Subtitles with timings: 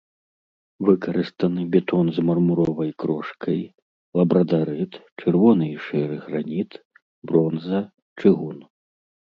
[0.87, 3.59] Выкарыстаны бетон з мармуровай крошкай,
[4.21, 6.71] лабрадарыт, чырвоны і шэры граніт,
[7.29, 7.79] бронза,
[8.21, 8.57] чыгун.